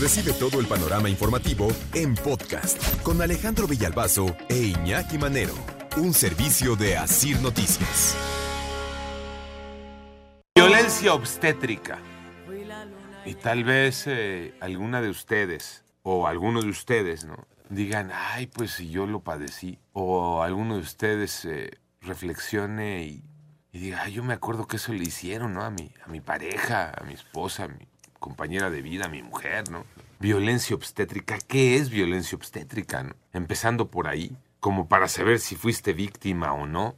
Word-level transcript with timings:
Recibe 0.00 0.32
todo 0.32 0.58
el 0.58 0.66
panorama 0.66 1.08
informativo 1.08 1.68
en 1.94 2.16
podcast 2.16 3.00
con 3.02 3.22
Alejandro 3.22 3.68
Villalbazo 3.68 4.36
e 4.48 4.56
Iñaki 4.56 5.18
Manero, 5.18 5.54
un 5.96 6.12
servicio 6.12 6.74
de 6.74 6.96
Asir 6.96 7.40
Noticias. 7.40 8.16
Violencia 10.56 11.14
obstétrica. 11.14 11.98
Y 13.24 13.34
tal 13.34 13.62
vez 13.62 14.08
eh, 14.08 14.54
alguna 14.60 15.00
de 15.00 15.10
ustedes, 15.10 15.84
o 16.02 16.26
alguno 16.26 16.60
de 16.60 16.70
ustedes, 16.70 17.24
¿no? 17.24 17.46
Digan, 17.70 18.10
ay, 18.12 18.48
pues 18.48 18.72
si 18.72 18.90
yo 18.90 19.06
lo 19.06 19.20
padecí. 19.20 19.78
O 19.92 20.42
alguno 20.42 20.74
de 20.74 20.80
ustedes 20.80 21.44
eh, 21.44 21.70
reflexione 22.00 23.04
y, 23.04 23.22
diga, 23.72 24.02
ay, 24.02 24.14
yo 24.14 24.24
me 24.24 24.34
acuerdo 24.34 24.66
que 24.66 24.76
eso 24.76 24.92
le 24.92 25.04
hicieron, 25.04 25.54
¿no? 25.54 25.62
A 25.62 25.70
mi, 25.70 25.92
a 26.04 26.08
mi 26.08 26.20
pareja, 26.20 26.92
a 27.00 27.04
mi 27.04 27.14
esposa, 27.14 27.64
a 27.64 27.68
mi 27.68 27.86
compañera 28.24 28.70
de 28.70 28.80
vida, 28.80 29.06
mi 29.08 29.22
mujer, 29.22 29.70
¿no? 29.70 29.84
Violencia 30.18 30.74
obstétrica. 30.74 31.36
¿Qué 31.46 31.76
es 31.76 31.90
violencia 31.90 32.36
obstétrica? 32.36 33.14
Empezando 33.34 33.90
por 33.90 34.08
ahí, 34.08 34.34
como 34.60 34.88
para 34.88 35.08
saber 35.08 35.40
si 35.40 35.56
fuiste 35.56 35.92
víctima 35.92 36.54
o 36.54 36.66
no. 36.66 36.96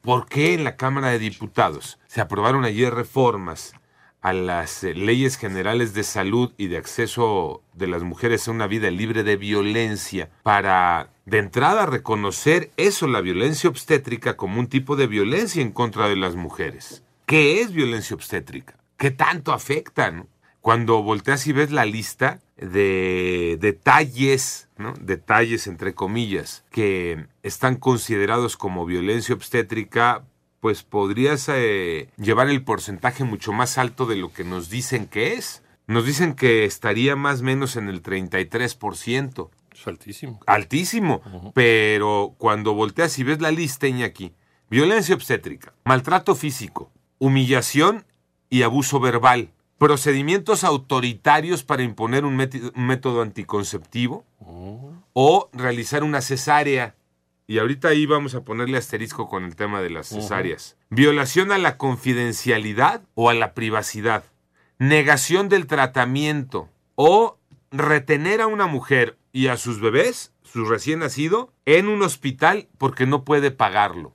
¿Por 0.00 0.24
qué 0.24 0.54
en 0.54 0.64
la 0.64 0.76
Cámara 0.76 1.10
de 1.10 1.18
Diputados 1.18 1.98
se 2.06 2.22
aprobaron 2.22 2.64
ayer 2.64 2.94
reformas 2.94 3.74
a 4.22 4.32
las 4.32 4.82
eh, 4.82 4.94
leyes 4.94 5.36
generales 5.36 5.92
de 5.92 6.04
salud 6.04 6.54
y 6.56 6.68
de 6.68 6.78
acceso 6.78 7.62
de 7.74 7.88
las 7.88 8.02
mujeres 8.02 8.48
a 8.48 8.52
una 8.52 8.66
vida 8.66 8.90
libre 8.90 9.24
de 9.24 9.36
violencia 9.36 10.30
para 10.42 11.10
de 11.26 11.36
entrada 11.36 11.84
reconocer 11.84 12.70
eso, 12.78 13.08
la 13.08 13.20
violencia 13.20 13.68
obstétrica, 13.68 14.38
como 14.38 14.58
un 14.58 14.68
tipo 14.68 14.96
de 14.96 15.06
violencia 15.06 15.60
en 15.60 15.72
contra 15.72 16.08
de 16.08 16.16
las 16.16 16.34
mujeres? 16.34 17.02
¿Qué 17.26 17.60
es 17.60 17.72
violencia 17.72 18.16
obstétrica? 18.16 18.78
¿Qué 18.96 19.10
tanto 19.10 19.52
afecta? 19.52 20.24
Cuando 20.62 21.02
volteas 21.02 21.44
y 21.48 21.52
ves 21.52 21.72
la 21.72 21.84
lista 21.84 22.40
de 22.56 23.58
detalles, 23.60 24.68
¿no? 24.78 24.94
detalles 25.00 25.66
entre 25.66 25.92
comillas, 25.92 26.64
que 26.70 27.26
están 27.42 27.74
considerados 27.74 28.56
como 28.56 28.86
violencia 28.86 29.34
obstétrica, 29.34 30.24
pues 30.60 30.84
podrías 30.84 31.48
eh, 31.48 32.08
llevar 32.16 32.48
el 32.48 32.62
porcentaje 32.62 33.24
mucho 33.24 33.52
más 33.52 33.76
alto 33.76 34.06
de 34.06 34.14
lo 34.14 34.32
que 34.32 34.44
nos 34.44 34.70
dicen 34.70 35.08
que 35.08 35.34
es. 35.34 35.64
Nos 35.88 36.06
dicen 36.06 36.34
que 36.34 36.64
estaría 36.64 37.16
más 37.16 37.40
o 37.40 37.42
menos 37.42 37.74
en 37.74 37.88
el 37.88 38.00
33%. 38.00 39.50
Es 39.74 39.86
altísimo. 39.88 40.38
Altísimo. 40.46 41.52
Pero 41.54 42.36
cuando 42.38 42.74
volteas 42.74 43.18
y 43.18 43.24
ves 43.24 43.40
la 43.40 43.50
lista, 43.50 43.88
Iñaki, 43.88 44.32
violencia 44.70 45.16
obstétrica, 45.16 45.74
maltrato 45.84 46.36
físico, 46.36 46.92
humillación 47.18 48.04
y 48.48 48.62
abuso 48.62 49.00
verbal, 49.00 49.50
procedimientos 49.82 50.62
autoritarios 50.62 51.64
para 51.64 51.82
imponer 51.82 52.24
un, 52.24 52.36
método 52.36 53.20
anticonceptivo 53.20 54.24
o 55.12 55.50
realizar 55.52 56.04
una 56.04 56.20
cesárea. 56.20 56.94
Y 57.48 57.58
ahorita 57.58 57.88
ahí 57.88 58.06
vamos 58.06 58.36
a 58.36 58.42
ponerle 58.42 58.78
asterisco 58.78 59.28
con 59.28 59.42
el 59.42 59.56
tema 59.56 59.82
de 59.82 59.90
las 59.90 60.06
cesáreas. 60.06 60.76
Violación 60.88 61.50
a 61.50 61.58
la 61.58 61.78
confidencialidad 61.78 63.02
o 63.16 63.28
a 63.28 63.34
la 63.34 63.54
privacidad. 63.54 64.22
Negación 64.78 65.48
del 65.48 65.66
tratamiento 65.66 66.68
o 66.94 67.38
retener 67.72 68.40
a 68.40 68.46
una 68.46 68.68
mujer 68.68 69.18
y 69.32 69.48
a 69.48 69.56
sus 69.56 69.80
bebés, 69.80 70.32
su 70.44 70.64
recién 70.64 71.00
nacido, 71.00 71.52
en 71.66 71.88
un 71.88 72.02
hospital 72.02 72.68
porque 72.78 73.04
no 73.04 73.24
puede 73.24 73.50
pagarlo. 73.50 74.14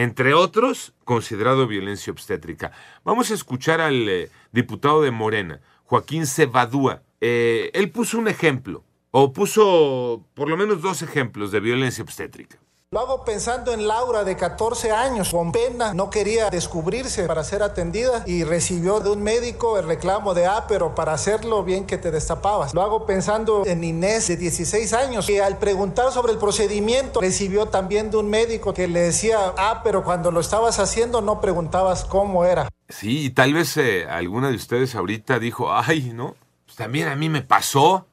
Entre 0.00 0.32
otros, 0.32 0.94
considerado 1.04 1.66
violencia 1.66 2.10
obstétrica. 2.10 2.72
Vamos 3.04 3.30
a 3.30 3.34
escuchar 3.34 3.82
al 3.82 4.08
eh, 4.08 4.30
diputado 4.50 5.02
de 5.02 5.10
Morena, 5.10 5.60
Joaquín 5.84 6.26
Cebadúa. 6.26 7.02
Eh, 7.20 7.70
él 7.74 7.90
puso 7.90 8.18
un 8.18 8.26
ejemplo, 8.26 8.82
o 9.10 9.34
puso 9.34 10.24
por 10.32 10.48
lo 10.48 10.56
menos 10.56 10.80
dos 10.80 11.02
ejemplos 11.02 11.52
de 11.52 11.60
violencia 11.60 12.02
obstétrica. 12.02 12.58
Lo 12.92 12.98
hago 12.98 13.24
pensando 13.24 13.72
en 13.72 13.86
Laura 13.86 14.24
de 14.24 14.36
14 14.36 14.90
años, 14.90 15.30
con 15.30 15.52
pena, 15.52 15.94
no 15.94 16.10
quería 16.10 16.50
descubrirse 16.50 17.28
para 17.28 17.44
ser 17.44 17.62
atendida 17.62 18.24
y 18.26 18.42
recibió 18.42 18.98
de 18.98 19.10
un 19.10 19.22
médico 19.22 19.78
el 19.78 19.86
reclamo 19.86 20.34
de, 20.34 20.46
ah, 20.46 20.64
pero 20.66 20.92
para 20.92 21.12
hacerlo 21.12 21.62
bien 21.62 21.86
que 21.86 21.98
te 21.98 22.10
destapabas. 22.10 22.74
Lo 22.74 22.82
hago 22.82 23.06
pensando 23.06 23.62
en 23.64 23.84
Inés 23.84 24.26
de 24.26 24.36
16 24.36 24.92
años, 24.92 25.28
que 25.28 25.40
al 25.40 25.58
preguntar 25.58 26.10
sobre 26.10 26.32
el 26.32 26.38
procedimiento 26.38 27.20
recibió 27.20 27.66
también 27.66 28.10
de 28.10 28.16
un 28.16 28.28
médico 28.28 28.74
que 28.74 28.88
le 28.88 29.02
decía, 29.02 29.54
ah, 29.56 29.82
pero 29.84 30.02
cuando 30.02 30.32
lo 30.32 30.40
estabas 30.40 30.80
haciendo 30.80 31.20
no 31.20 31.40
preguntabas 31.40 32.04
cómo 32.04 32.44
era. 32.44 32.68
Sí, 32.88 33.26
y 33.26 33.30
tal 33.30 33.54
vez 33.54 33.76
eh, 33.76 34.08
alguna 34.10 34.48
de 34.48 34.56
ustedes 34.56 34.96
ahorita 34.96 35.38
dijo, 35.38 35.72
ay, 35.72 36.10
¿no? 36.12 36.34
Pues 36.66 36.76
también 36.76 37.06
a 37.06 37.14
mí 37.14 37.28
me 37.28 37.42
pasó. 37.42 38.08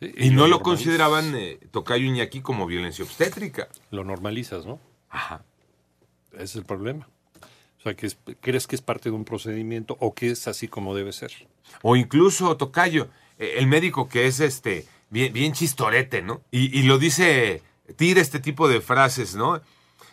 Y 0.00 0.30
no 0.30 0.46
lo 0.46 0.56
normalizas- 0.58 0.62
consideraban 0.62 1.34
eh, 1.36 1.58
Tocayo 1.70 2.04
Iñaki 2.04 2.40
como 2.42 2.66
violencia 2.66 3.04
obstétrica. 3.04 3.68
Lo 3.90 4.04
normalizas, 4.04 4.66
¿no? 4.66 4.78
Ajá. 5.10 5.42
Ese 6.32 6.44
es 6.44 6.56
el 6.56 6.64
problema. 6.64 7.08
O 7.78 7.82
sea, 7.82 7.94
que 7.94 8.06
es- 8.06 8.18
crees 8.40 8.66
que 8.66 8.76
es 8.76 8.82
parte 8.82 9.08
de 9.10 9.14
un 9.16 9.24
procedimiento 9.24 9.96
o 10.00 10.12
que 10.14 10.30
es 10.30 10.48
así 10.48 10.68
como 10.68 10.94
debe 10.94 11.12
ser. 11.12 11.32
O 11.82 11.96
incluso, 11.96 12.56
Tocayo, 12.56 13.08
eh, 13.38 13.54
el 13.58 13.66
médico 13.68 14.08
que 14.08 14.26
es 14.26 14.40
este 14.40 14.86
bien, 15.08 15.32
bien 15.32 15.52
chistorete, 15.52 16.20
¿no? 16.22 16.42
Y, 16.50 16.78
y 16.78 16.82
lo 16.82 16.98
dice, 16.98 17.62
tira 17.96 18.20
este 18.20 18.40
tipo 18.40 18.68
de 18.68 18.80
frases, 18.80 19.34
¿no? 19.34 19.60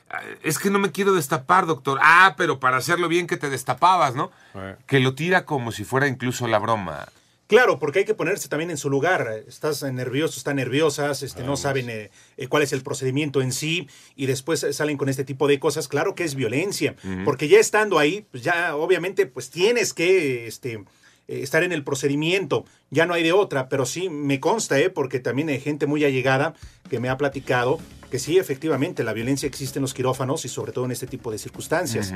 Ah, 0.10 0.22
Es 0.44 0.60
que 0.60 0.70
no 0.70 0.78
me 0.80 0.92
quiero 0.92 1.14
destapar, 1.14 1.66
doctor. 1.66 2.00
Ah, 2.02 2.36
pero 2.38 2.60
para 2.60 2.78
hacerlo 2.78 3.08
bien 3.08 3.26
que 3.28 3.36
te 3.38 3.50
destapabas, 3.50 4.16
¿no? 4.16 4.32
Eh. 4.56 4.76
Que 4.88 5.00
lo 5.00 5.16
tira 5.16 5.44
como 5.46 5.72
si 5.72 5.84
fuera 5.84 6.08
incluso 6.08 6.48
la 6.48 6.60
broma. 6.60 7.08
Claro, 7.48 7.78
porque 7.78 8.00
hay 8.00 8.06
que 8.06 8.14
ponerse 8.14 8.48
también 8.48 8.72
en 8.72 8.78
su 8.78 8.90
lugar. 8.90 9.44
Estás 9.48 9.84
nervioso, 9.84 10.38
están 10.38 10.56
nerviosas, 10.56 11.24
este, 11.24 11.44
no 11.44 11.58
saben 11.58 11.90
eh, 11.90 12.10
eh, 12.38 12.48
cuál 12.48 12.64
es 12.64 12.74
el 12.74 12.82
procedimiento 12.82 13.42
en 13.42 13.52
sí 13.52 13.88
y 14.16 14.26
después 14.26 14.64
eh, 14.64 14.74
salen 14.74 14.98
con 14.98 15.10
este 15.10 15.24
tipo 15.26 15.48
de 15.48 15.60
cosas. 15.60 15.88
Claro 15.88 16.16
que 16.16 16.24
es 16.24 16.36
violencia, 16.36 16.96
porque 17.26 17.48
ya 17.48 17.60
estando 17.60 18.00
ahí, 18.00 18.26
pues 18.32 18.44
ya 18.44 18.76
obviamente 18.76 19.26
pues 19.26 19.50
tienes 19.50 19.94
que 19.94 20.48
este, 20.48 20.84
eh, 21.28 21.42
estar 21.42 21.64
en 21.64 21.72
el 21.72 21.84
procedimiento. 21.84 22.66
Ya 22.90 23.06
no 23.06 23.14
hay 23.14 23.24
de 23.24 23.32
otra, 23.32 23.70
pero 23.70 23.86
sí 23.86 24.10
me 24.10 24.40
consta, 24.42 24.78
eh, 24.80 24.90
porque 24.90 25.20
también 25.20 25.48
hay 25.50 25.60
gente 25.60 25.88
muy 25.88 26.04
allegada 26.04 26.54
que 26.90 27.00
me 27.00 27.10
ha 27.10 27.18
platicado 27.18 27.80
que 28.12 28.20
sí, 28.20 28.38
efectivamente, 28.38 29.04
la 29.04 29.14
violencia 29.14 29.48
existe 29.48 29.80
en 29.80 29.84
los 29.84 29.94
quirófanos 29.94 30.46
y 30.46 30.50
sobre 30.50 30.72
todo 30.72 30.86
en 30.86 30.92
este 30.92 31.08
tipo 31.08 31.32
de 31.32 31.40
circunstancias. 31.40 32.14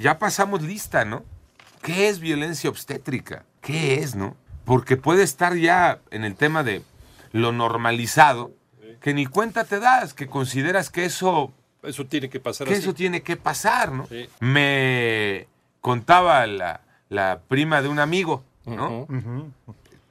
Ya 0.00 0.18
pasamos 0.18 0.62
lista, 0.62 1.04
¿no? 1.04 1.24
¿Qué 1.82 2.08
es 2.08 2.18
violencia 2.18 2.68
obstétrica? 2.68 3.44
¿Qué 3.60 3.94
es, 3.94 4.16
no? 4.16 4.36
Porque 4.70 4.96
puede 4.96 5.24
estar 5.24 5.56
ya 5.56 5.98
en 6.12 6.22
el 6.22 6.36
tema 6.36 6.62
de 6.62 6.82
lo 7.32 7.50
normalizado, 7.50 8.52
que 9.00 9.12
ni 9.14 9.26
cuenta 9.26 9.64
te 9.64 9.80
das, 9.80 10.14
que 10.14 10.28
consideras 10.28 10.90
que 10.90 11.04
eso, 11.04 11.52
Eso 11.82 12.06
tiene 12.06 12.30
que 12.30 12.38
pasar 12.38 12.68
que 12.68 12.74
así. 12.74 12.82
eso 12.82 12.94
tiene 12.94 13.22
que 13.22 13.36
pasar, 13.36 13.90
¿no? 13.90 14.06
Sí. 14.06 14.28
Me 14.38 15.48
contaba 15.80 16.46
la, 16.46 16.82
la 17.08 17.40
prima 17.48 17.82
de 17.82 17.88
un 17.88 17.98
amigo, 17.98 18.44
¿no? 18.64 19.08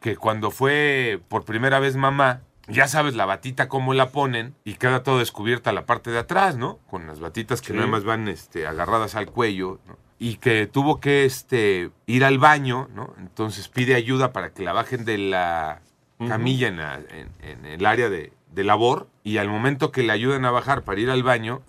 Que 0.02 0.18
cuando 0.18 0.52
fue 0.52 1.22
por 1.30 1.46
primera 1.46 1.80
vez 1.80 1.96
mamá, 1.96 2.42
ya 2.68 2.90
sabes 2.90 3.16
la 3.16 3.26
batita 3.26 3.70
cómo 3.70 3.94
la 3.94 4.10
ponen 4.10 4.56
y 4.66 4.74
queda 4.74 5.04
todo 5.04 5.20
descubierta 5.20 5.72
la 5.72 5.86
parte 5.86 6.12
de 6.12 6.20
atrás, 6.20 6.58
¿no? 6.58 6.80
Con 6.90 7.08
las 7.08 7.22
batitas 7.22 7.62
que 7.62 7.68
Sí. 7.68 7.74
nada 7.76 7.88
más 7.88 8.04
van 8.04 8.28
este, 8.28 8.68
agarradas 8.68 9.16
al 9.16 9.28
cuello, 9.28 9.80
¿no? 9.88 9.96
Y 10.22 10.36
que 10.36 10.68
tuvo 10.68 11.00
que 11.00 11.24
este, 11.26 11.92
ir 12.06 12.26
al 12.26 12.40
baño, 12.40 12.90
¿no? 12.94 13.14
Entonces 13.20 13.70
pide 13.70 13.96
ayuda 13.96 14.34
para 14.34 14.50
que 14.52 14.64
la 14.64 14.74
bajen 14.74 15.06
de 15.06 15.18
la 15.18 15.80
camilla 16.28 16.68
en, 16.68 16.78
la- 16.78 16.96
en- 17.10 17.30
en 17.42 17.66
el 17.66 17.86
área 17.86 18.10
de, 18.10 18.34
de 18.52 18.64
labor 18.66 19.08
y 19.24 19.38
al 19.38 19.48
momento 19.48 19.92
que 19.94 20.04
le 20.04 20.12
ayudan 20.12 20.44
a 20.44 20.52
bajar 20.52 20.82
para 20.84 21.00
ir 21.00 21.10
al 21.10 21.24
baño, 21.24 21.62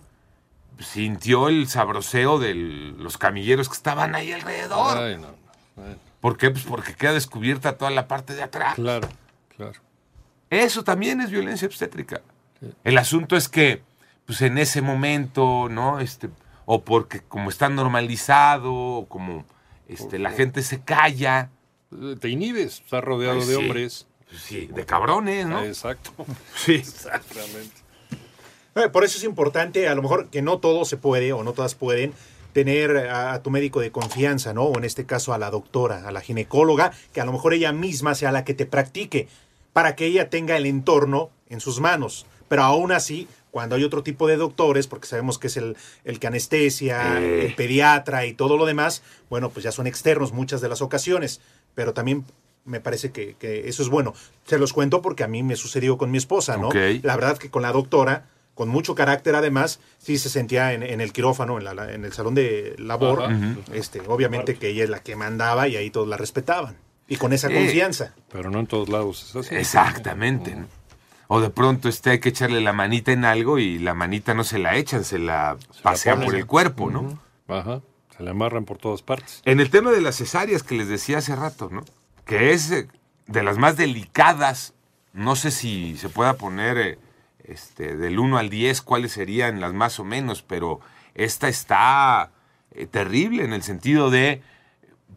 sintió 0.79 1.47
el 1.47 1.67
sabroseo 1.67 2.39
de 2.39 2.53
los 2.55 3.17
camilleros 3.17 3.69
que 3.69 3.75
estaban 3.75 4.15
ahí 4.15 4.31
alrededor. 4.33 4.97
Ay, 4.97 5.17
no, 5.17 5.27
¿Por 6.19 6.37
qué? 6.37 6.51
Pues 6.51 6.63
porque 6.65 6.93
queda 6.95 7.13
descubierta 7.13 7.77
toda 7.77 7.91
la 7.91 8.07
parte 8.07 8.33
de 8.35 8.43
atrás. 8.43 8.75
claro, 8.75 9.07
claro. 9.55 9.79
Eso 10.49 10.83
también 10.83 11.21
es 11.21 11.31
violencia 11.31 11.65
obstétrica. 11.67 12.21
El 12.83 12.97
asunto 12.97 13.37
es 13.37 13.47
que, 13.47 13.81
pues 14.25 14.41
en 14.41 14.57
ese 14.57 14.81
momento, 14.81 15.67
¿no? 15.69 15.99
Este, 16.01 16.29
o 16.73 16.83
porque 16.85 17.19
como 17.27 17.49
está 17.49 17.67
normalizado, 17.67 18.73
o 18.73 19.05
como 19.09 19.43
este, 19.89 20.19
la 20.19 20.31
gente 20.31 20.63
se 20.63 20.79
calla, 20.79 21.49
eh, 21.91 22.15
te 22.17 22.29
inhibes, 22.29 22.79
estás 22.79 23.03
rodeado 23.03 23.41
Ay, 23.41 23.45
de 23.45 23.55
sí. 23.55 23.61
hombres. 23.61 24.07
Sí, 24.47 24.67
de 24.67 24.85
cabrones, 24.85 25.45
¿no? 25.45 25.57
Ah, 25.57 25.65
Exacto. 25.65 26.11
Sí. 26.55 26.75
Exactamente. 26.75 27.75
Eh, 28.75 28.87
Por 28.87 29.03
eso 29.03 29.17
es 29.17 29.25
importante, 29.25 29.89
a 29.89 29.95
lo 29.95 30.01
mejor 30.01 30.29
que 30.29 30.41
no 30.41 30.59
todo 30.59 30.85
se 30.85 30.95
puede 30.95 31.33
o 31.33 31.43
no 31.43 31.51
todas 31.51 31.75
pueden 31.75 32.13
tener 32.53 32.95
a, 33.09 33.33
a 33.33 33.43
tu 33.43 33.49
médico 33.49 33.81
de 33.81 33.91
confianza, 33.91 34.53
¿no? 34.53 34.63
O 34.63 34.77
en 34.77 34.85
este 34.85 35.05
caso 35.05 35.33
a 35.33 35.37
la 35.37 35.49
doctora, 35.51 36.07
a 36.07 36.11
la 36.13 36.21
ginecóloga, 36.21 36.93
que 37.11 37.19
a 37.19 37.25
lo 37.25 37.33
mejor 37.33 37.53
ella 37.53 37.73
misma 37.73 38.15
sea 38.15 38.31
la 38.31 38.45
que 38.45 38.53
te 38.53 38.65
practique, 38.65 39.27
para 39.73 39.97
que 39.97 40.05
ella 40.05 40.29
tenga 40.29 40.55
el 40.55 40.65
entorno 40.65 41.31
en 41.49 41.59
sus 41.59 41.81
manos. 41.81 42.25
Pero 42.47 42.63
aún 42.63 42.93
así, 42.93 43.27
cuando 43.51 43.75
hay 43.75 43.83
otro 43.83 44.01
tipo 44.01 44.27
de 44.27 44.37
doctores, 44.37 44.87
porque 44.87 45.07
sabemos 45.07 45.37
que 45.37 45.47
es 45.47 45.57
el, 45.57 45.75
el 46.05 46.19
que 46.19 46.27
anestesia, 46.27 47.19
Eh. 47.21 47.45
el 47.47 47.55
pediatra 47.55 48.25
y 48.25 48.33
todo 48.33 48.57
lo 48.57 48.65
demás, 48.65 49.03
bueno, 49.29 49.49
pues 49.49 49.63
ya 49.63 49.71
son 49.71 49.87
externos 49.87 50.31
muchas 50.31 50.61
de 50.61 50.69
las 50.69 50.81
ocasiones. 50.81 51.41
Pero 51.75 51.93
también 51.93 52.25
me 52.65 52.79
parece 52.79 53.11
que, 53.11 53.35
que 53.39 53.67
eso 53.69 53.81
es 53.83 53.89
bueno. 53.89 54.13
Se 54.45 54.57
los 54.57 54.71
cuento 54.73 55.01
porque 55.01 55.23
a 55.23 55.27
mí 55.27 55.43
me 55.43 55.55
sucedió 55.55 55.97
con 55.97 56.11
mi 56.11 56.17
esposa, 56.17 56.57
¿no? 56.57 56.69
La 57.03 57.15
verdad 57.15 57.37
que 57.37 57.49
con 57.49 57.61
la 57.61 57.71
doctora, 57.71 58.25
con 58.55 58.69
mucho 58.69 58.93
carácter 58.95 59.35
además, 59.35 59.79
sí 59.97 60.17
se 60.17 60.29
sentía 60.29 60.73
en, 60.73 60.83
en 60.83 61.01
el 61.01 61.11
quirófano, 61.13 61.57
en, 61.57 61.63
la- 61.63 61.91
en 61.93 62.05
el 62.05 62.13
salón 62.13 62.35
de 62.35 62.75
labor, 62.77 63.23
Ajá. 63.23 63.55
este, 63.73 64.01
obviamente 64.07 64.55
que 64.55 64.67
ella 64.69 64.83
es 64.83 64.89
la 64.89 64.99
que 65.01 65.15
mandaba 65.15 65.67
y 65.67 65.75
ahí 65.77 65.89
todos 65.89 66.07
la 66.07 66.17
respetaban. 66.17 66.75
Y 67.07 67.17
con 67.17 67.33
esa 67.33 67.49
confianza. 67.49 68.13
Pero 68.31 68.49
no 68.49 68.59
en 68.59 68.67
todos 68.67 68.87
lados 68.89 69.23
es 69.29 69.35
así. 69.35 69.55
Exactamente. 69.55 70.55
¿no? 70.55 70.67
O 71.33 71.39
de 71.39 71.49
pronto 71.49 71.87
este 71.87 72.09
hay 72.09 72.19
que 72.19 72.27
echarle 72.27 72.59
la 72.59 72.73
manita 72.73 73.13
en 73.13 73.23
algo 73.23 73.57
y 73.57 73.79
la 73.79 73.93
manita 73.93 74.33
no 74.33 74.43
se 74.43 74.59
la 74.59 74.75
echan, 74.75 75.05
se 75.05 75.17
la 75.17 75.57
la 75.77 75.81
pasean 75.81 76.19
por 76.25 76.35
el 76.35 76.45
cuerpo, 76.45 76.91
¿no? 76.91 77.21
Ajá. 77.47 77.79
Se 78.17 78.21
le 78.21 78.31
amarran 78.31 78.65
por 78.65 78.77
todas 78.77 79.01
partes. 79.01 79.41
En 79.45 79.61
el 79.61 79.69
tema 79.69 79.91
de 79.91 80.01
las 80.01 80.17
cesáreas 80.17 80.61
que 80.61 80.75
les 80.75 80.89
decía 80.89 81.19
hace 81.19 81.33
rato, 81.33 81.69
¿no? 81.71 81.85
Que 82.25 82.51
es 82.51 82.69
eh, 82.71 82.89
de 83.27 83.43
las 83.43 83.57
más 83.57 83.77
delicadas, 83.77 84.73
no 85.13 85.37
sé 85.37 85.51
si 85.51 85.95
se 85.95 86.09
pueda 86.09 86.33
poner 86.33 86.77
eh, 86.77 86.99
este, 87.45 87.95
del 87.95 88.19
1 88.19 88.37
al 88.37 88.49
10 88.49 88.81
cuáles 88.81 89.13
serían 89.13 89.61
las 89.61 89.71
más 89.71 90.01
o 90.01 90.03
menos, 90.03 90.41
pero 90.41 90.81
esta 91.15 91.47
está 91.47 92.31
eh, 92.71 92.87
terrible 92.87 93.45
en 93.45 93.53
el 93.53 93.63
sentido 93.63 94.09
de 94.09 94.41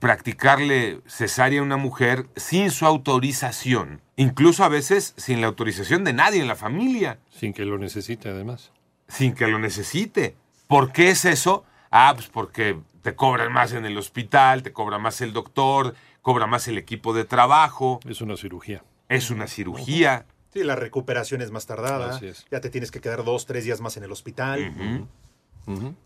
practicarle 0.04 1.00
cesárea 1.06 1.60
a 1.60 1.62
una 1.62 1.78
mujer 1.78 2.26
sin 2.36 2.70
su 2.70 2.84
autorización, 2.84 4.02
incluso 4.16 4.62
a 4.62 4.68
veces 4.68 5.14
sin 5.16 5.40
la 5.40 5.46
autorización 5.46 6.04
de 6.04 6.12
nadie 6.12 6.42
en 6.42 6.46
la 6.46 6.56
familia 6.56 7.18
Sin 7.30 7.54
que 7.54 7.64
lo 7.64 7.78
necesite, 7.78 8.28
además. 8.28 8.70
sin 9.08 9.32
que 9.34 9.46
lo 9.46 9.58
necesite. 9.58 10.36
¿Por 10.68 10.92
qué 10.92 11.08
es 11.08 11.24
eso? 11.24 11.64
Ah, 11.90 12.12
pues 12.14 12.26
porque 12.28 12.78
te 13.00 13.14
cobran 13.14 13.50
más 13.50 13.72
en 13.72 13.86
el 13.86 13.96
hospital, 13.96 14.62
te 14.62 14.74
cobra 14.74 14.98
más 14.98 15.22
el 15.22 15.32
doctor, 15.32 15.94
cobra 16.20 16.46
más 16.46 16.68
el 16.68 16.76
equipo 16.76 17.14
de 17.14 17.24
trabajo, 17.24 17.98
Es 18.06 18.20
una 18.20 18.36
cirugía. 18.36 18.84
es 19.08 19.30
una 19.30 19.46
cirugía. 19.46 20.26
Sí, 20.52 20.64
la 20.64 20.76
recuperación 20.76 21.40
es 21.40 21.50
más 21.50 21.64
tardada. 21.64 22.16
Así 22.16 22.26
es. 22.26 22.44
Ya 22.50 22.60
te 22.60 22.68
tienes 22.68 22.90
que 22.90 23.00
quedar 23.00 23.24
dos, 23.24 23.46
tres 23.46 23.64
días 23.64 23.80
más 23.80 23.96
en 23.96 24.04
el 24.04 24.12
hospital. 24.12 25.08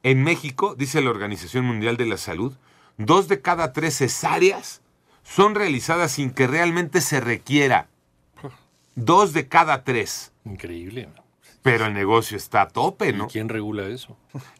En 0.04 0.22
México, 0.22 0.76
dice 0.78 1.02
la 1.02 1.10
Organización 1.10 1.64
Mundial 1.64 1.96
de 1.96 2.06
la 2.06 2.16
Salud, 2.16 2.54
dos 2.98 3.28
de 3.28 3.40
cada 3.40 3.72
tres 3.72 3.96
cesáreas 3.96 4.82
son 5.22 5.54
realizadas 5.54 6.12
sin 6.12 6.30
que 6.30 6.46
realmente 6.46 7.00
se 7.00 7.20
requiera. 7.20 7.88
Dos 8.94 9.32
de 9.32 9.48
cada 9.48 9.84
tres. 9.84 10.32
Increíble. 10.44 11.08
Pero 11.62 11.86
el 11.86 11.94
negocio 11.94 12.36
está 12.36 12.62
a 12.62 12.68
tope, 12.68 13.10
¿Y 13.10 13.12
¿no? 13.12 13.28
quién 13.28 13.48
regula 13.48 13.86
eso? 13.86 14.16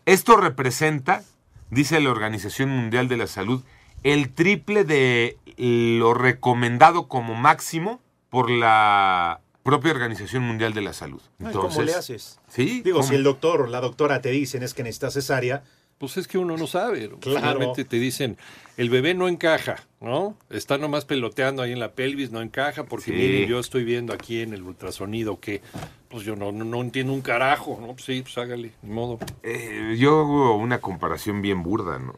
Esto 0.07 0.37
representa, 0.37 1.23
dice 1.71 2.01
la 2.01 2.11
Organización 2.11 2.69
Mundial 2.71 3.09
de 3.09 3.17
la 3.17 3.27
Salud, 3.27 3.63
el 4.05 4.31
triple 4.33 4.85
de 4.85 5.39
lo 5.57 6.15
recomendado 6.15 7.09
como 7.09 7.35
máximo 7.35 8.01
por 8.31 8.51
la 8.51 9.41
propia 9.63 9.91
Organización 9.93 10.43
Mundial 10.45 10.73
de 10.75 10.83
la 10.83 10.93
Salud. 10.93 11.21
Ay, 11.45 11.53
¿Cómo 11.53 11.83
le 11.83 11.95
haces? 11.95 12.39
Sí, 12.49 12.83
Digo, 12.85 12.99
¿cómo? 12.99 13.09
si 13.09 13.15
el 13.17 13.23
doctor 13.25 13.63
o 13.63 13.67
la 13.67 13.81
doctora 13.81 14.21
te 14.21 14.31
dicen 14.31 14.63
es 14.63 14.75
que 14.75 14.83
necesitas 14.83 15.15
cesárea, 15.15 15.65
Pues 15.99 16.17
es 16.17 16.29
que 16.29 16.39
uno 16.39 16.57
no 16.57 16.67
sabe. 16.69 17.11
Finalmente 17.21 17.85
te 17.85 17.97
dicen, 17.99 18.37
el 18.77 18.89
bebé 18.89 19.15
no 19.15 19.27
encaja, 19.27 19.83
¿no? 20.01 20.37
Está 20.49 20.79
nomás 20.79 21.05
peloteando 21.05 21.61
ahí 21.61 21.73
en 21.73 21.81
la 21.81 21.91
pelvis, 21.93 22.31
no 22.31 22.41
encaja, 22.41 22.85
porque 22.85 23.07
Sí. 23.07 23.13
miren, 23.13 23.49
yo 23.49 23.59
estoy 23.59 23.83
viendo 23.83 24.13
aquí 24.13 24.41
en 24.41 24.53
el 24.55 24.63
ultrasonido 24.63 25.41
que, 25.41 25.61
pues 26.09 26.25
yo 26.25 26.37
no, 26.37 26.53
no, 26.53 26.65
no 26.65 26.81
entiendo 26.81 27.13
un 27.13 27.21
carajo, 27.21 27.79
¿no? 27.81 27.89
Pues 27.89 28.05
sí, 28.05 28.23
pues 28.23 28.39
hágale, 28.39 28.73
ni 28.83 28.91
modo. 28.93 29.19
Eh, 29.43 29.97
yo 29.99 30.21
hago 30.21 30.57
una 30.57 30.81
comparación 30.81 31.43
bien 31.43 31.65
burda, 31.65 31.99
¿no? 31.99 32.15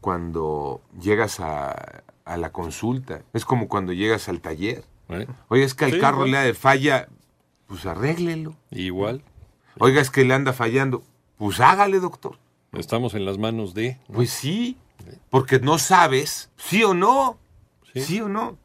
Cuando 0.00 0.80
llegas 1.00 1.40
a, 1.40 2.04
a 2.24 2.36
la 2.36 2.52
consulta, 2.52 3.22
es 3.32 3.44
como 3.44 3.66
cuando 3.68 3.92
llegas 3.92 4.28
al 4.28 4.40
taller. 4.40 4.84
¿eh? 5.08 5.26
Oiga, 5.48 5.64
es 5.66 5.74
que 5.74 5.84
al 5.86 5.92
Sí, 5.94 5.98
carro 5.98 6.26
igual. 6.26 6.30
le 6.44 6.46
da 6.48 6.54
falla, 6.54 7.08
pues 7.66 7.86
arréglelo. 7.86 8.54
Igual, 8.70 9.22
Oiga, 9.78 10.00
es 10.00 10.10
que 10.10 10.24
le 10.24 10.32
anda 10.32 10.52
fallando, 10.52 11.02
pues 11.38 11.58
hágale, 11.60 11.98
doctor. 11.98 12.38
Estamos 12.80 13.14
en 13.14 13.24
las 13.24 13.38
manos 13.38 13.74
de... 13.74 13.98
¿no? 14.08 14.14
Pues 14.16 14.30
sí, 14.30 14.76
porque 15.30 15.58
no 15.60 15.78
sabes, 15.78 16.50
sí 16.56 16.82
o 16.84 16.94
no, 16.94 17.38
Sí. 17.94 18.00
sí, 18.02 18.20
o 18.20 18.28
no. 18.28 18.56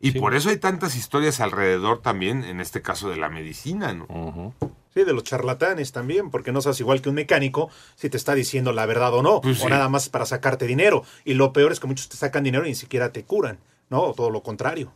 Y 0.00 0.12
Sí. 0.12 0.20
por 0.20 0.34
eso 0.34 0.48
hay 0.50 0.58
tantas 0.58 0.94
historias 0.96 1.40
alrededor 1.40 2.00
también, 2.02 2.44
en 2.44 2.60
este 2.60 2.82
caso 2.82 3.08
de 3.10 3.16
la 3.16 3.28
medicina, 3.28 3.92
¿no? 3.92 4.54
Sí, 4.94 5.04
de 5.04 5.12
los 5.12 5.22
charlatanes 5.24 5.92
también, 5.92 6.30
porque 6.30 6.50
no 6.52 6.60
sabes 6.60 6.80
igual 6.80 7.00
que 7.02 7.08
un 7.08 7.14
mecánico 7.16 7.68
si 7.96 8.08
te 8.08 8.16
está 8.16 8.34
diciendo 8.34 8.72
la 8.72 8.86
verdad 8.86 9.12
o 9.14 9.22
no, 9.22 9.40
Pues 9.40 9.58
o 9.60 9.64
sí. 9.64 9.68
nada 9.70 9.88
más 9.88 10.08
para 10.08 10.24
sacarte 10.26 10.66
dinero. 10.66 11.04
Y 11.24 11.34
lo 11.34 11.52
peor 11.52 11.72
es 11.72 11.78
que 11.80 11.86
muchos 11.86 12.08
te 12.08 12.16
sacan 12.16 12.44
dinero 12.44 12.64
y 12.64 12.70
ni 12.70 12.74
siquiera 12.74 13.12
te 13.12 13.24
curan, 13.24 13.58
¿no? 13.90 14.02
O 14.02 14.14
todo 14.14 14.30
lo 14.30 14.42
contrario. 14.42 14.92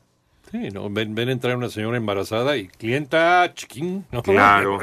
Sí, 0.52 0.69
¿no? 0.70 0.88
Ven, 0.90 1.14
ven 1.14 1.31
entrar 1.31 1.56
una 1.56 1.70
señora 1.70 1.96
embarazada 1.96 2.56
y 2.58 2.69
clienta, 2.69 3.50
chiquín, 3.54 4.04
¿no? 4.12 4.22
Claro. 4.22 4.78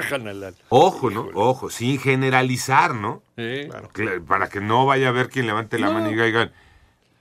Ojo, 0.69 1.09
¿no? 1.11 1.29
Ojo, 1.35 1.69
sin 1.69 1.99
generalizar, 1.99 2.95
¿no? 2.95 3.21
Sí. 3.37 3.67
Claro. 3.69 3.89
Cla- 3.93 4.25
Para 4.25 4.49
que 4.49 4.59
no 4.61 4.85
vaya 4.85 5.09
a 5.09 5.11
ver 5.11 5.29
quien 5.29 5.45
levante 5.45 5.77
la 5.79 5.87
No. 5.87 5.93
mano 5.93 6.07
y 6.07 6.13
diga, 6.13 6.23
"Oigan, 6.25 6.51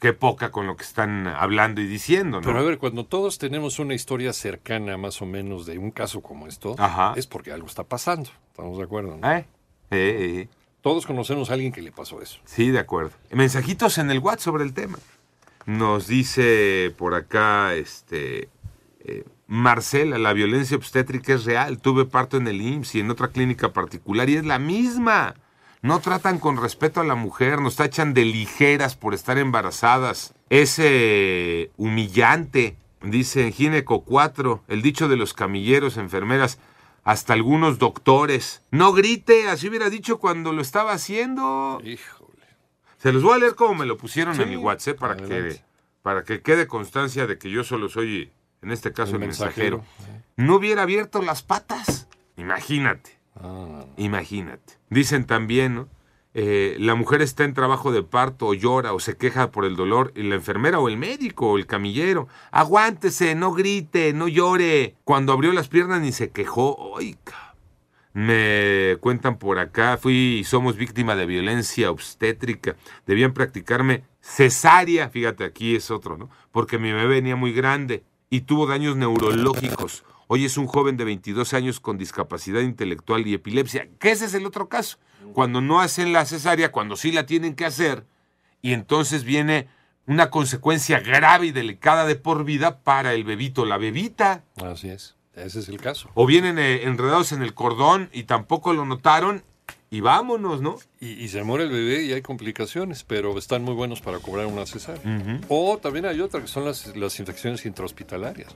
qué 0.01 0.13
poca 0.15 0.51
con 0.51 0.67
lo 0.67 0.77
que 0.77 0.85
están 0.85 1.27
hablando 1.27 1.81
y 1.83 1.87
diciendo, 1.87 2.41
¿no? 2.41 2.47
Pero 2.47 2.59
a 2.59 2.63
ver, 2.63 2.79
cuando 2.79 3.05
todos 3.05 3.37
tenemos 3.37 3.79
una 3.81 3.95
historia 3.95 4.33
cercana 4.33 4.97
más 4.97 5.21
o 5.21 5.27
menos 5.27 5.67
de 5.67 5.77
un 5.77 5.91
caso 5.91 6.23
como 6.23 6.47
esto, 6.47 6.75
Ajá. 6.79 7.13
es 7.17 7.27
porque 7.27 7.53
algo 7.53 7.67
está 7.67 7.85
pasando. 7.85 8.31
¿Estamos 8.53 8.79
de 8.79 8.85
acuerdo? 8.85 9.19
no? 9.21 9.31
¿Eh? 9.31 9.45
Eh, 9.91 10.17
eh. 10.43 10.49
Todos 10.81 11.05
conocemos 11.05 11.51
a 11.51 11.55
alguien 11.55 11.73
que 11.73 11.83
le 11.83 11.91
pasó 11.93 12.23
eso. 12.23 12.39
Sí, 12.47 12.71
de 12.71 12.79
acuerdo. 12.79 13.11
Mensajitos 13.31 13.99
en 13.99 14.11
el 14.11 14.21
WhatsApp 14.21 14.41
sobre 14.45 14.65
el 14.65 14.73
tema. 14.73 14.99
Nos 15.69 16.07
dice 16.07 16.95
por 16.97 17.13
acá, 17.13 17.75
este, 17.75 18.49
eh, 19.01 19.25
Marcela, 19.47 20.17
la 20.17 20.33
violencia 20.33 20.79
obstétrica 20.79 21.35
es 21.35 21.45
real. 21.45 21.79
Tuve 21.79 22.07
parto 22.07 22.39
en 22.39 22.49
el 22.49 22.63
IMSS 22.63 22.95
y 22.95 23.01
en 23.01 23.11
otra 23.11 23.29
clínica 23.29 23.75
particular 23.75 24.31
y 24.31 24.37
es 24.37 24.47
la 24.47 24.59
misma. 24.59 25.35
No 25.83 26.01
tratan 26.01 26.39
con 26.39 26.57
respeto 26.57 27.03
a 27.03 27.05
la 27.05 27.17
mujer, 27.17 27.61
nos 27.61 27.77
tachan 27.77 28.15
de 28.15 28.25
ligeras 28.25 28.97
por 28.97 29.13
estar 29.13 29.37
embarazadas. 29.37 30.33
Es 30.49 30.79
eh, 30.79 31.71
humillante, 31.77 32.79
dice 33.03 33.45
en 33.45 33.53
Gineco 33.53 34.05
4, 34.05 34.65
el 34.69 34.81
dicho 34.81 35.07
de 35.07 35.17
los 35.17 35.35
camilleros, 35.35 35.99
enfermeras, 35.99 36.59
hasta 37.05 37.35
algunos 37.35 37.79
doctores. 37.79 38.63
No 38.71 38.95
grite, 38.95 39.49
así 39.49 39.69
hubiera 39.69 39.91
dicho 39.91 40.19
cuando 40.19 40.55
lo 40.55 40.63
estaba 40.63 40.93
haciendo. 40.93 41.79
Híjole. 41.85 42.18
Se 42.99 43.13
los 43.13 43.23
voy 43.23 43.35
a 43.35 43.39
leer 43.39 43.55
como 43.55 43.75
me 43.75 43.87
lo 43.87 43.97
pusieron 43.97 44.41
en 44.41 44.49
mi 44.49 44.57
WhatsApp 44.57 44.99
para 44.99 45.17
que, 45.17 45.61
para 46.03 46.23
que 46.25 46.43
quede 46.43 46.67
constancia 46.67 47.27
de 47.27 47.39
que 47.39 47.51
yo 47.51 47.65
solo 47.65 47.89
soy, 47.89 48.31
en 48.63 48.71
este 48.73 48.93
caso, 48.93 49.17
el, 49.17 49.23
El 49.23 49.29
mensajero. 49.29 49.79
mensajero. 49.79 50.25
No 50.37 50.57
hubiera 50.57 50.83
abierto 50.83 51.23
las 51.23 51.43
patas. 51.43 52.09
Imagínate, 52.37 53.17
Ah, 53.41 53.85
imagínate. 53.97 54.75
Dicen 54.91 55.25
también, 55.25 55.75
¿no? 55.77 55.89
Eh, 56.35 56.77
la 56.81 56.95
mujer 56.97 57.23
está 57.23 57.45
en 57.45 57.55
trabajo 57.55 57.91
de 57.93 58.03
parto 58.03 58.47
o 58.49 58.55
llora 58.55 58.93
o 58.93 59.01
se 59.01 59.17
queja 59.17 59.51
por 59.53 59.65
el 59.65 59.77
dolor 59.77 60.13
y 60.17 60.23
la 60.25 60.35
enfermera 60.35 60.79
o 60.81 60.89
el 60.89 60.97
médico 60.97 61.51
o 61.53 61.57
el 61.59 61.67
camillero. 61.67 62.27
Aguántese, 62.51 63.35
no 63.37 63.53
grite, 63.53 64.13
no 64.13 64.27
llore. 64.29 64.95
Cuando 65.05 65.33
abrió 65.33 65.53
las 65.53 65.69
piernas 65.69 66.01
ni 66.01 66.11
se 66.13 66.31
quejó. 66.31 66.97
¡Ay, 66.99 67.17
cabrón! 67.25 67.48
Me 68.19 68.97
cuentan 68.99 69.39
por 69.39 69.61
acá, 69.61 69.97
fui 69.97 70.39
y 70.41 70.43
somos 70.43 70.75
víctima 70.75 71.15
de 71.15 71.25
violencia 71.25 71.89
obstétrica. 71.89 72.75
Debían 73.07 73.33
practicarme 73.33 74.03
cesárea, 74.21 75.09
fíjate, 75.09 75.45
aquí 75.45 75.77
es 75.77 75.93
otro, 75.93 76.17
¿no? 76.19 76.29
Porque 76.51 76.79
mi 76.79 76.91
bebé 76.91 77.07
venía 77.07 77.37
muy 77.37 77.53
grande 77.53 78.03
y 78.29 78.41
tuvo 78.41 78.67
daños 78.67 78.97
neurológicos. 78.97 80.03
Hoy 80.27 80.45
es 80.45 80.59
un 80.59 80.67
joven 80.67 80.97
de 80.97 81.05
22 81.05 81.55
años 81.55 81.79
con 81.79 81.97
discapacidad 81.97 82.63
intelectual 82.63 83.25
y 83.25 83.35
epilepsia. 83.35 83.89
Que 84.01 84.11
ese 84.11 84.25
es 84.25 84.35
el 84.35 84.47
otro 84.47 84.69
caso. 84.69 84.99
Cuando 85.33 85.61
no 85.61 85.81
hacen 85.81 86.13
la 86.13 86.27
cesárea, 86.27 86.73
cuando 86.73 86.97
sí 86.97 87.13
la 87.13 87.25
tienen 87.25 87.55
que 87.55 87.67
hacer, 87.67 88.05
y 88.61 88.73
entonces 88.73 89.23
viene 89.23 89.69
una 90.09 90.29
consecuencia 90.29 90.99
grave 90.99 91.47
y 91.47 91.53
delicada 91.53 92.05
de 92.05 92.17
por 92.17 92.45
vida 92.45 92.81
para 92.81 93.15
el 93.15 93.23
bebito, 93.23 93.65
la 93.65 93.79
bebita. 93.79 94.43
así 94.57 94.89
es. 94.89 95.18
Ese 95.45 95.61
es 95.61 95.69
el 95.69 95.79
caso. 95.81 96.11
O 96.15 96.27
vienen 96.27 96.59
eh, 96.59 96.85
enredados 96.85 97.33
en 97.33 97.43
el 97.43 97.55
cordón 97.55 98.11
y 98.13 98.25
tampoco 98.25 98.73
lo 98.73 98.85
notaron 98.85 99.43
y 99.91 100.01
vámonos, 100.01 100.61
¿no? 100.61 100.77
Y, 101.01 101.13
y 101.13 101.29
se 101.29 101.43
muere 101.45 101.65
el 101.65 101.71
bebé 101.71 102.03
y 102.03 102.13
hay 102.13 102.21
complicaciones, 102.23 103.05
pero 103.05 103.37
están 103.39 103.63
muy 103.63 103.75
buenos 103.75 104.01
para 104.01 104.19
cobrar 104.19 104.47
una 104.47 104.67
cesárea. 104.67 105.41
O 105.49 105.79
también 105.79 106.05
hay 106.07 106.21
otra 106.21 106.41
que 106.41 106.47
son 106.49 106.65
las, 106.65 106.95
las 106.97 107.19
infecciones 107.21 107.65
intrahospitalarias. 107.65 108.55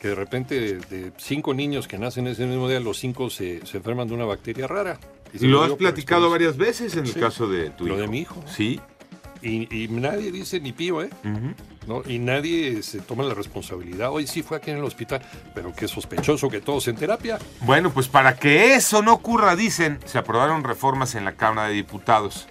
Que 0.00 0.08
de 0.08 0.14
repente 0.14 0.78
de, 0.78 1.12
cinco 1.18 1.52
niños 1.54 1.88
que 1.88 1.98
nacen 1.98 2.26
ese 2.26 2.46
mismo 2.46 2.68
día, 2.68 2.80
los 2.80 2.98
cinco 2.98 3.28
se, 3.30 3.66
se 3.66 3.78
enferman 3.78 4.08
de 4.08 4.14
una 4.14 4.24
bacteria 4.24 4.66
rara. 4.66 4.98
Y 5.32 5.46
Lo 5.46 5.58
lo 5.58 5.64
has 5.64 5.72
platicado 5.72 6.30
varias 6.30 6.56
veces 6.56 6.96
en 6.96 7.04
el 7.06 7.14
caso 7.14 7.48
de 7.48 7.70
tu 7.70 7.86
Lo 7.86 7.94
hijo. 7.94 8.02
de 8.02 8.08
mi 8.08 8.18
hijo. 8.20 8.42
Sí. 8.46 8.80
Y, 9.42 9.84
y 9.84 9.88
nadie 9.88 10.32
dice 10.32 10.60
ni 10.60 10.72
pío, 10.72 11.02
¿eh? 11.02 11.10
¿No? 11.86 12.02
Y 12.06 12.18
nadie 12.18 12.82
se 12.82 13.00
toma 13.00 13.22
la 13.24 13.34
responsabilidad. 13.34 14.10
Hoy 14.10 14.26
sí 14.26 14.42
fue 14.42 14.56
aquí 14.56 14.70
en 14.70 14.78
el 14.78 14.84
hospital, 14.84 15.22
pero 15.54 15.72
qué 15.74 15.86
sospechoso 15.86 16.48
que 16.48 16.60
todos 16.60 16.88
en 16.88 16.96
terapia. 16.96 17.38
Bueno, 17.60 17.90
pues 17.90 18.08
para 18.08 18.36
que 18.36 18.74
eso 18.74 19.02
no 19.02 19.12
ocurra, 19.12 19.54
dicen, 19.54 20.00
se 20.04 20.18
aprobaron 20.18 20.64
reformas 20.64 21.14
en 21.14 21.24
la 21.24 21.32
Cámara 21.32 21.68
de 21.68 21.74
Diputados. 21.74 22.48